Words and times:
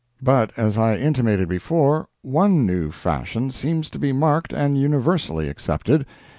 But 0.23 0.51
as 0.57 0.79
I 0.79 0.97
intimated 0.97 1.47
before, 1.47 2.07
one 2.23 2.65
new 2.65 2.89
fashion 2.89 3.51
seems 3.51 3.87
to 3.91 3.99
be 3.99 4.11
marked 4.11 4.51
and 4.51 4.75
universally 4.75 5.47
accepted. 5.47 6.07